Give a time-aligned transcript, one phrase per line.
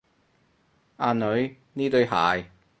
[0.97, 2.47] 阿女，呢對鞋